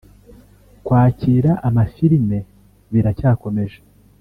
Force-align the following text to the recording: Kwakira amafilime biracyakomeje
Kwakira 0.85 1.51
amafilime 1.67 2.39
biracyakomeje 2.91 3.79